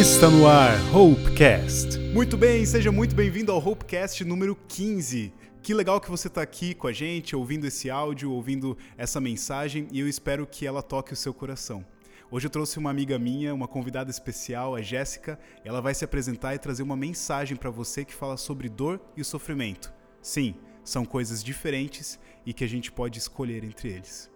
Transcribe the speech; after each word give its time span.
Está 0.00 0.30
no 0.30 0.46
ar 0.46 0.78
Hopecast. 0.96 1.98
Muito 2.14 2.34
bem, 2.34 2.64
seja 2.64 2.90
muito 2.90 3.14
bem-vindo 3.14 3.52
ao 3.52 3.58
Hopecast 3.58 4.24
número 4.24 4.56
15. 4.66 5.30
Que 5.62 5.74
legal 5.74 6.00
que 6.00 6.10
você 6.10 6.26
está 6.26 6.40
aqui 6.40 6.74
com 6.74 6.86
a 6.86 6.92
gente, 6.92 7.36
ouvindo 7.36 7.66
esse 7.66 7.90
áudio, 7.90 8.32
ouvindo 8.32 8.78
essa 8.96 9.20
mensagem 9.20 9.86
e 9.92 10.00
eu 10.00 10.08
espero 10.08 10.46
que 10.46 10.66
ela 10.66 10.80
toque 10.82 11.12
o 11.12 11.16
seu 11.16 11.34
coração. 11.34 11.84
Hoje 12.30 12.46
eu 12.46 12.50
trouxe 12.50 12.78
uma 12.78 12.88
amiga 12.88 13.18
minha, 13.18 13.52
uma 13.52 13.68
convidada 13.68 14.10
especial, 14.10 14.74
a 14.74 14.80
Jéssica. 14.80 15.38
Ela 15.66 15.82
vai 15.82 15.92
se 15.92 16.02
apresentar 16.02 16.54
e 16.54 16.58
trazer 16.58 16.82
uma 16.82 16.96
mensagem 16.96 17.54
para 17.54 17.68
você 17.68 18.02
que 18.02 18.14
fala 18.14 18.38
sobre 18.38 18.70
dor 18.70 18.98
e 19.14 19.22
sofrimento. 19.22 19.92
Sim, 20.22 20.54
são 20.82 21.04
coisas 21.04 21.44
diferentes 21.44 22.18
e 22.46 22.54
que 22.54 22.64
a 22.64 22.68
gente 22.68 22.90
pode 22.90 23.18
escolher 23.18 23.64
entre 23.64 23.90
eles. 23.90 24.30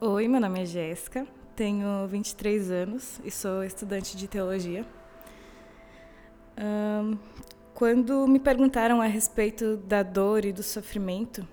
Oi, 0.00 0.28
meu 0.28 0.40
nome 0.40 0.62
é 0.62 0.64
Jéssica, 0.64 1.26
tenho 1.58 2.06
23 2.06 2.70
anos 2.70 3.20
e 3.24 3.32
sou 3.32 3.64
estudante 3.64 4.16
de 4.16 4.28
teologia. 4.28 4.86
Um, 6.56 7.18
quando 7.74 8.28
me 8.28 8.38
perguntaram 8.38 9.02
a 9.02 9.06
respeito 9.06 9.76
da 9.76 10.04
dor 10.04 10.44
e 10.44 10.52
do 10.52 10.62
sofrimento, 10.62 11.44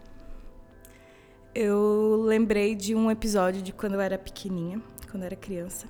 eu 1.56 2.22
lembrei 2.24 2.76
de 2.76 2.94
um 2.94 3.10
episódio 3.10 3.64
de 3.64 3.74
quando 3.74 3.96
eu 3.96 4.00
era 4.00 4.16
pequenininha, 4.16 4.80
quando 5.10 5.24
eu 5.24 5.26
era 5.26 5.36
criança, 5.36 5.88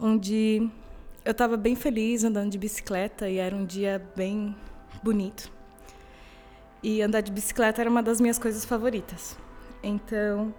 onde 0.00 0.68
eu 1.24 1.30
estava 1.30 1.56
bem 1.56 1.76
feliz 1.76 2.24
andando 2.24 2.50
de 2.50 2.58
bicicleta 2.58 3.28
e 3.28 3.36
era 3.36 3.54
um 3.54 3.64
dia 3.64 4.04
bem 4.16 4.56
bonito. 5.04 5.52
E 6.82 7.00
andar 7.00 7.20
de 7.20 7.30
bicicleta 7.30 7.80
era 7.80 7.88
uma 7.88 8.02
das 8.02 8.20
minhas 8.20 8.40
coisas 8.40 8.64
favoritas. 8.64 9.38
Então, 9.84 10.52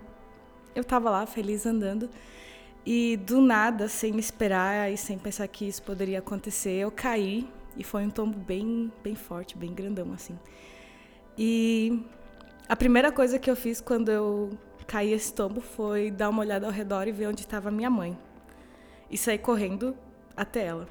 eu 0.74 0.84
estava 0.84 1.10
lá 1.10 1.26
feliz 1.26 1.66
andando 1.66 2.10
e 2.86 3.18
do 3.18 3.42
nada, 3.42 3.88
sem 3.88 4.18
esperar 4.18 4.92
e 4.92 4.98
sem 4.98 5.18
pensar 5.18 5.48
que 5.48 5.68
isso 5.68 5.84
poderia 5.84 6.20
acontecer, 6.20 6.72
eu 6.72 6.92
caí 6.92 7.48
e 7.78 7.84
foi 7.84 8.04
um 8.04 8.10
tombo 8.10 8.38
bem, 8.38 8.92
bem 9.04 9.16
forte, 9.16 9.58
bem 9.58 9.74
grandão 9.74 10.12
assim. 10.14 10.38
E 11.38 12.04
a 12.68 12.76
primeira 12.76 13.12
coisa 13.12 13.40
que 13.40 13.50
eu 13.50 13.56
fiz 13.56 13.80
quando 13.80 14.10
eu 14.10 14.50
caí 14.88 15.14
esse 15.14 15.34
tombo 15.34 15.62
foi 15.62 16.12
dar 16.12 16.30
uma 16.30 16.42
olhada 16.42 16.66
ao 16.66 16.72
redor 16.72 17.08
e 17.08 17.12
ver 17.12 17.28
onde 17.28 17.42
estava 17.42 17.72
minha 17.72 17.90
mãe. 17.90 18.18
E 19.10 19.18
sair 19.18 19.38
correndo 19.38 19.96
até 20.36 20.66
ela. 20.66 20.88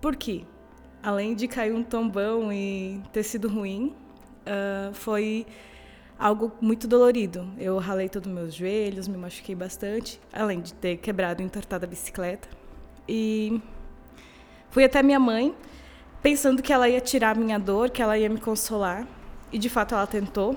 Por 0.00 0.16
quê? 0.16 0.44
Além 1.02 1.34
de 1.34 1.48
cair 1.48 1.72
um 1.72 1.82
tombão 1.82 2.52
e 2.52 3.00
ter 3.12 3.22
sido 3.22 3.48
ruim, 3.48 3.94
uh, 4.42 4.92
foi 4.94 5.46
algo 6.18 6.52
muito 6.60 6.86
dolorido. 6.88 7.48
Eu 7.58 7.78
ralei 7.78 8.08
todos 8.08 8.28
os 8.28 8.34
meus 8.34 8.54
joelhos, 8.54 9.08
me 9.08 9.16
machuquei 9.16 9.54
bastante, 9.54 10.20
além 10.32 10.60
de 10.60 10.72
ter 10.74 10.96
quebrado 10.96 11.42
e 11.42 11.44
entortado 11.44 11.84
a 11.84 11.88
bicicleta. 11.88 12.48
E 13.08 13.60
fui 14.70 14.84
até 14.84 15.02
minha 15.02 15.20
mãe, 15.20 15.54
pensando 16.22 16.62
que 16.62 16.72
ela 16.72 16.88
ia 16.88 17.00
tirar 17.00 17.36
minha 17.36 17.58
dor, 17.58 17.90
que 17.90 18.02
ela 18.02 18.18
ia 18.18 18.28
me 18.28 18.40
consolar. 18.40 19.06
E 19.52 19.58
de 19.58 19.68
fato 19.68 19.94
ela 19.94 20.06
tentou. 20.06 20.56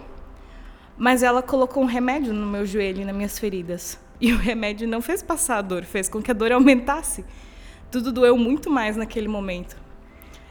Mas 0.98 1.24
ela 1.24 1.42
colocou 1.42 1.84
um 1.84 1.86
remédio 1.86 2.34
no 2.34 2.46
meu 2.46 2.66
joelho 2.66 3.02
e 3.02 3.06
nas 3.06 3.16
minhas 3.16 3.40
feridas. 3.40 4.00
E 4.20 4.34
o 4.34 4.38
remédio 4.38 4.88
não 4.88 5.02
fez 5.02 5.24
passar 5.24 5.58
a 5.58 5.62
dor, 5.62 5.86
fez 5.86 6.10
com 6.10 6.22
que 6.22 6.32
a 6.32 6.34
dor 6.34 6.52
aumentasse. 6.52 7.24
Tudo 7.90 8.12
doeu 8.12 8.38
muito 8.38 8.70
mais 8.70 8.98
naquele 8.98 9.28
momento. 9.28 9.78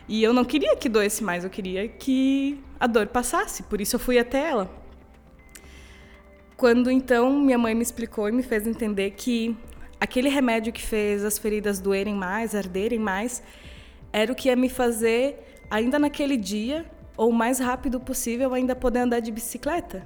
E 0.08 0.22
eu 0.22 0.32
não 0.32 0.44
queria 0.44 0.74
que 0.74 0.88
doesse 0.88 1.22
mais, 1.22 1.44
eu 1.44 1.50
queria 1.50 1.86
que 1.86 2.58
a 2.80 2.86
dor 2.86 3.08
passasse. 3.08 3.62
Por 3.64 3.78
isso 3.78 3.96
eu 3.96 4.00
fui 4.00 4.18
até 4.18 4.48
ela. 4.48 4.70
Quando 6.58 6.90
então 6.90 7.38
minha 7.38 7.56
mãe 7.56 7.72
me 7.72 7.82
explicou 7.82 8.28
e 8.28 8.32
me 8.32 8.42
fez 8.42 8.66
entender 8.66 9.12
que 9.12 9.56
aquele 10.00 10.28
remédio 10.28 10.72
que 10.72 10.82
fez 10.82 11.24
as 11.24 11.38
feridas 11.38 11.78
doerem 11.78 12.16
mais, 12.16 12.52
arderem 12.52 12.98
mais, 12.98 13.40
era 14.12 14.32
o 14.32 14.34
que 14.34 14.48
ia 14.48 14.56
me 14.56 14.68
fazer, 14.68 15.38
ainda 15.70 16.00
naquele 16.00 16.36
dia, 16.36 16.84
ou 17.16 17.30
o 17.30 17.32
mais 17.32 17.60
rápido 17.60 18.00
possível, 18.00 18.52
ainda 18.54 18.74
poder 18.74 18.98
andar 18.98 19.20
de 19.20 19.30
bicicleta. 19.30 20.04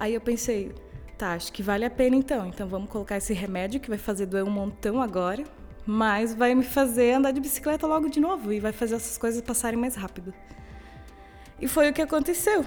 Aí 0.00 0.14
eu 0.14 0.22
pensei, 0.22 0.72
tá, 1.18 1.34
acho 1.34 1.52
que 1.52 1.62
vale 1.62 1.84
a 1.84 1.90
pena 1.90 2.16
então. 2.16 2.46
Então 2.46 2.66
vamos 2.66 2.88
colocar 2.88 3.18
esse 3.18 3.34
remédio 3.34 3.78
que 3.78 3.90
vai 3.90 3.98
fazer 3.98 4.24
doer 4.24 4.44
um 4.44 4.50
montão 4.50 5.02
agora, 5.02 5.44
mas 5.84 6.34
vai 6.34 6.54
me 6.54 6.64
fazer 6.64 7.12
andar 7.12 7.30
de 7.30 7.42
bicicleta 7.42 7.86
logo 7.86 8.08
de 8.08 8.20
novo 8.20 8.54
e 8.54 8.58
vai 8.58 8.72
fazer 8.72 8.94
essas 8.94 9.18
coisas 9.18 9.42
passarem 9.42 9.78
mais 9.78 9.96
rápido. 9.96 10.32
E 11.60 11.68
foi 11.68 11.90
o 11.90 11.92
que 11.92 12.00
aconteceu. 12.00 12.64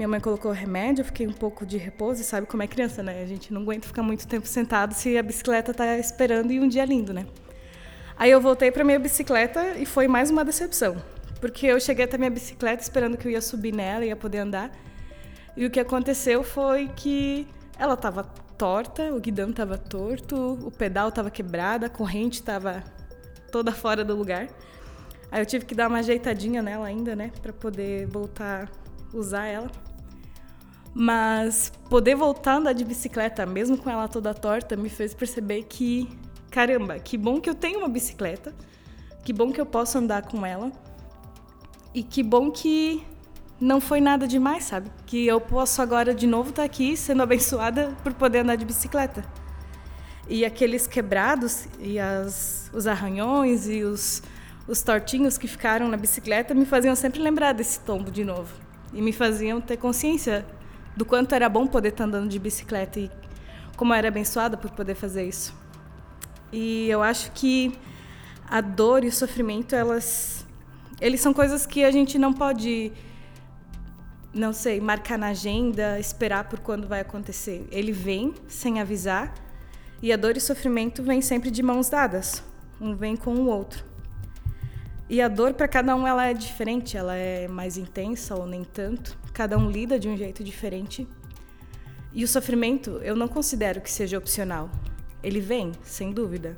Minha 0.00 0.08
mãe 0.08 0.18
colocou 0.18 0.50
remédio, 0.50 1.02
eu 1.02 1.04
fiquei 1.04 1.26
um 1.26 1.32
pouco 1.32 1.66
de 1.66 1.76
repouso, 1.76 2.22
e 2.22 2.24
sabe 2.24 2.46
como 2.46 2.62
é 2.62 2.66
criança, 2.66 3.02
né? 3.02 3.22
A 3.22 3.26
gente 3.26 3.52
não 3.52 3.60
aguenta 3.60 3.86
ficar 3.86 4.02
muito 4.02 4.26
tempo 4.26 4.46
sentado 4.46 4.94
se 4.94 5.18
a 5.18 5.22
bicicleta 5.22 5.74
tá 5.74 5.98
esperando 5.98 6.50
e 6.50 6.58
um 6.58 6.66
dia 6.66 6.86
lindo, 6.86 7.12
né? 7.12 7.26
Aí 8.16 8.30
eu 8.30 8.40
voltei 8.40 8.70
para 8.70 8.82
minha 8.82 8.98
bicicleta 8.98 9.76
e 9.76 9.84
foi 9.84 10.08
mais 10.08 10.30
uma 10.30 10.42
decepção, 10.42 10.96
porque 11.38 11.66
eu 11.66 11.78
cheguei 11.78 12.06
até 12.06 12.16
minha 12.16 12.30
bicicleta 12.30 12.82
esperando 12.82 13.18
que 13.18 13.28
eu 13.28 13.32
ia 13.32 13.42
subir 13.42 13.74
nela 13.74 14.02
e 14.02 14.08
ia 14.08 14.16
poder 14.16 14.38
andar. 14.38 14.70
E 15.54 15.66
o 15.66 15.70
que 15.70 15.78
aconteceu 15.78 16.42
foi 16.42 16.88
que 16.96 17.46
ela 17.78 17.92
estava 17.92 18.24
torta, 18.56 19.12
o 19.12 19.20
guidão 19.20 19.50
estava 19.50 19.76
torto, 19.76 20.58
o 20.64 20.70
pedal 20.70 21.10
estava 21.10 21.30
quebrado, 21.30 21.84
a 21.84 21.90
corrente 21.90 22.40
estava 22.40 22.82
toda 23.52 23.70
fora 23.70 24.02
do 24.02 24.16
lugar. 24.16 24.48
Aí 25.30 25.42
eu 25.42 25.44
tive 25.44 25.66
que 25.66 25.74
dar 25.74 25.88
uma 25.88 25.98
ajeitadinha 25.98 26.62
nela 26.62 26.86
ainda, 26.86 27.14
né, 27.14 27.30
para 27.42 27.52
poder 27.52 28.06
voltar 28.06 28.66
usar 29.12 29.46
ela. 29.46 29.70
Mas 30.94 31.72
poder 31.88 32.14
voltar 32.14 32.52
a 32.52 32.56
andar 32.56 32.72
de 32.72 32.84
bicicleta, 32.84 33.46
mesmo 33.46 33.78
com 33.78 33.88
ela 33.88 34.08
toda 34.08 34.34
torta, 34.34 34.76
me 34.76 34.88
fez 34.88 35.14
perceber 35.14 35.64
que, 35.64 36.08
caramba, 36.50 36.98
que 36.98 37.16
bom 37.16 37.40
que 37.40 37.48
eu 37.48 37.54
tenho 37.54 37.78
uma 37.78 37.88
bicicleta, 37.88 38.52
que 39.24 39.32
bom 39.32 39.52
que 39.52 39.60
eu 39.60 39.66
posso 39.66 39.98
andar 39.98 40.22
com 40.22 40.44
ela, 40.44 40.72
e 41.94 42.02
que 42.02 42.22
bom 42.22 42.50
que 42.50 43.04
não 43.60 43.80
foi 43.80 44.00
nada 44.00 44.26
demais, 44.26 44.64
sabe? 44.64 44.90
Que 45.06 45.26
eu 45.26 45.40
posso 45.40 45.82
agora 45.82 46.14
de 46.14 46.26
novo 46.26 46.50
estar 46.50 46.64
aqui 46.64 46.96
sendo 46.96 47.22
abençoada 47.22 47.96
por 48.02 48.14
poder 48.14 48.38
andar 48.38 48.56
de 48.56 48.64
bicicleta. 48.64 49.24
E 50.28 50.44
aqueles 50.44 50.86
quebrados 50.86 51.66
e 51.78 51.98
as, 51.98 52.70
os 52.72 52.86
arranhões 52.86 53.68
e 53.68 53.82
os, 53.82 54.22
os 54.66 54.80
tortinhos 54.80 55.36
que 55.36 55.46
ficaram 55.46 55.88
na 55.88 55.96
bicicleta 55.96 56.54
me 56.54 56.64
faziam 56.64 56.94
sempre 56.94 57.20
lembrar 57.20 57.52
desse 57.52 57.80
tombo 57.80 58.10
de 58.10 58.24
novo 58.24 58.54
e 58.94 59.02
me 59.02 59.12
faziam 59.12 59.60
ter 59.60 59.76
consciência 59.76 60.46
do 60.96 61.04
quanto 61.04 61.34
era 61.34 61.48
bom 61.48 61.66
poder 61.66 61.90
estar 61.90 62.04
andando 62.04 62.28
de 62.28 62.38
bicicleta 62.38 63.00
e 63.00 63.10
como 63.76 63.94
era 63.94 64.08
abençoada 64.08 64.56
por 64.56 64.70
poder 64.70 64.94
fazer 64.94 65.26
isso. 65.26 65.54
E 66.52 66.88
eu 66.88 67.02
acho 67.02 67.30
que 67.32 67.72
a 68.48 68.60
dor 68.60 69.04
e 69.04 69.08
o 69.08 69.12
sofrimento, 69.12 69.74
elas 69.74 70.46
eles 71.00 71.20
são 71.20 71.32
coisas 71.32 71.64
que 71.64 71.82
a 71.82 71.90
gente 71.90 72.18
não 72.18 72.32
pode 72.32 72.92
não 74.32 74.52
sei, 74.52 74.80
marcar 74.80 75.18
na 75.18 75.28
agenda, 75.28 75.98
esperar 75.98 76.44
por 76.44 76.60
quando 76.60 76.86
vai 76.86 77.00
acontecer. 77.00 77.66
Ele 77.70 77.90
vem 77.90 78.34
sem 78.46 78.80
avisar 78.80 79.34
e 80.02 80.12
a 80.12 80.16
dor 80.16 80.36
e 80.36 80.38
o 80.38 80.40
sofrimento 80.40 81.02
vêm 81.02 81.20
sempre 81.20 81.50
de 81.50 81.62
mãos 81.62 81.88
dadas. 81.88 82.42
Um 82.80 82.94
vem 82.94 83.16
com 83.16 83.34
o 83.34 83.46
outro. 83.46 83.89
E 85.10 85.20
a 85.20 85.26
dor 85.26 85.54
para 85.54 85.66
cada 85.66 85.96
um 85.96 86.06
ela 86.06 86.24
é 86.24 86.32
diferente, 86.32 86.96
ela 86.96 87.16
é 87.16 87.48
mais 87.48 87.76
intensa 87.76 88.36
ou 88.36 88.46
nem 88.46 88.62
tanto. 88.62 89.18
Cada 89.32 89.58
um 89.58 89.68
lida 89.68 89.98
de 89.98 90.08
um 90.08 90.16
jeito 90.16 90.44
diferente. 90.44 91.04
E 92.12 92.22
o 92.22 92.28
sofrimento 92.28 93.00
eu 93.02 93.16
não 93.16 93.26
considero 93.26 93.80
que 93.80 93.90
seja 93.90 94.16
opcional. 94.16 94.70
Ele 95.20 95.40
vem, 95.40 95.72
sem 95.82 96.12
dúvida. 96.12 96.56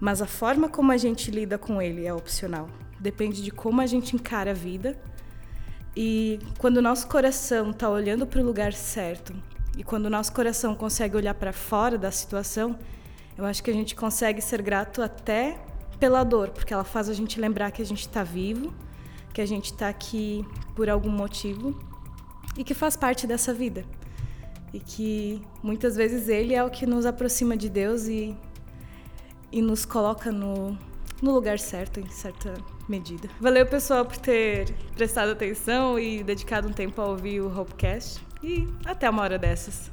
Mas 0.00 0.22
a 0.22 0.26
forma 0.26 0.70
como 0.70 0.90
a 0.90 0.96
gente 0.96 1.30
lida 1.30 1.58
com 1.58 1.82
ele 1.82 2.06
é 2.06 2.14
opcional. 2.14 2.66
Depende 2.98 3.42
de 3.42 3.50
como 3.50 3.82
a 3.82 3.86
gente 3.86 4.16
encara 4.16 4.52
a 4.52 4.54
vida. 4.54 4.98
E 5.94 6.38
quando 6.56 6.78
o 6.78 6.82
nosso 6.82 7.06
coração 7.06 7.72
está 7.72 7.90
olhando 7.90 8.26
para 8.26 8.40
o 8.40 8.44
lugar 8.44 8.72
certo, 8.72 9.34
e 9.76 9.84
quando 9.84 10.06
o 10.06 10.10
nosso 10.10 10.32
coração 10.32 10.74
consegue 10.74 11.14
olhar 11.14 11.34
para 11.34 11.52
fora 11.52 11.98
da 11.98 12.10
situação, 12.10 12.78
eu 13.36 13.44
acho 13.44 13.62
que 13.62 13.70
a 13.70 13.74
gente 13.74 13.94
consegue 13.94 14.40
ser 14.40 14.62
grato 14.62 15.02
até 15.02 15.58
pela 16.02 16.24
dor, 16.24 16.50
porque 16.50 16.74
ela 16.74 16.82
faz 16.82 17.08
a 17.08 17.14
gente 17.14 17.40
lembrar 17.40 17.70
que 17.70 17.80
a 17.80 17.84
gente 17.86 18.00
está 18.00 18.24
vivo, 18.24 18.74
que 19.32 19.40
a 19.40 19.46
gente 19.46 19.66
está 19.66 19.88
aqui 19.88 20.44
por 20.74 20.90
algum 20.90 21.08
motivo 21.08 21.78
e 22.56 22.64
que 22.64 22.74
faz 22.74 22.96
parte 22.96 23.24
dessa 23.24 23.54
vida. 23.54 23.84
E 24.74 24.80
que 24.80 25.40
muitas 25.62 25.94
vezes 25.94 26.28
ele 26.28 26.54
é 26.54 26.64
o 26.64 26.68
que 26.68 26.86
nos 26.86 27.06
aproxima 27.06 27.56
de 27.56 27.68
Deus 27.68 28.08
e, 28.08 28.36
e 29.52 29.62
nos 29.62 29.84
coloca 29.84 30.32
no, 30.32 30.76
no 31.22 31.30
lugar 31.30 31.60
certo, 31.60 32.00
em 32.00 32.08
certa 32.08 32.52
medida. 32.88 33.28
Valeu, 33.40 33.64
pessoal, 33.64 34.04
por 34.04 34.16
ter 34.16 34.74
prestado 34.96 35.30
atenção 35.30 36.00
e 36.00 36.24
dedicado 36.24 36.66
um 36.66 36.72
tempo 36.72 37.00
a 37.00 37.06
ouvir 37.06 37.40
o 37.40 37.60
Hopecast. 37.60 38.20
E 38.42 38.66
até 38.84 39.08
uma 39.08 39.22
hora 39.22 39.38
dessas. 39.38 39.88